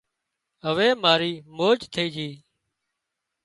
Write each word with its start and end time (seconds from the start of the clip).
هوي 0.65 0.89
مارِي 1.03 1.33
موج 1.57 1.79
ٿئي 1.93 2.07
جھئي 2.13 2.31